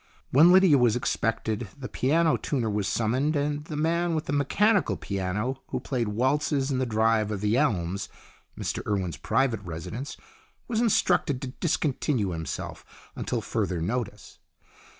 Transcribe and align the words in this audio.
When 0.31 0.51
Lydia 0.51 0.79
was 0.79 0.95
expected, 0.95 1.67
the 1.77 1.87
piano 1.87 2.35
tuner 2.35 2.71
was 2.71 2.87
summoned, 2.87 3.35
and 3.35 3.65
the 3.65 3.75
man 3.75 4.15
with 4.15 4.25
the 4.25 4.33
mechanical 4.33 4.97
piano, 4.97 5.61
who 5.67 5.79
played 5.79 6.07
waltzes 6.07 6.71
in 6.71 6.79
the 6.79 6.87
drive 6.87 7.29
of 7.29 7.41
The 7.41 7.55
Elms 7.55 8.09
Mr 8.59 8.81
Urwen's 8.87 9.17
private 9.17 9.61
residence 9.61 10.17
was 10.67 10.81
instructed 10.81 11.39
to 11.43 11.49
discontinue 11.49 12.29
himself 12.31 12.83
until 13.15 13.41
further 13.41 13.79
notice. 13.79 14.39